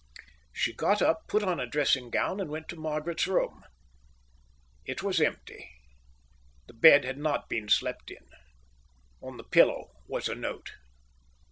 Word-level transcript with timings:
She 0.51 0.73
got 0.73 0.99
up, 1.03 1.27
put 1.27 1.43
on 1.43 1.59
a 1.59 1.67
dressing 1.67 2.09
gown, 2.09 2.39
and 2.39 2.49
went 2.49 2.67
to 2.69 2.75
Margaret's 2.75 3.27
room. 3.27 3.63
It 4.83 5.03
was 5.03 5.21
empty. 5.21 5.69
The 6.65 6.73
bed 6.73 7.05
had 7.05 7.19
not 7.19 7.47
been 7.49 7.69
slept 7.69 8.09
in. 8.09 8.27
On 9.21 9.37
the 9.37 9.43
pillow 9.43 9.91
was 10.07 10.27
a 10.27 10.33
note. 10.33 10.71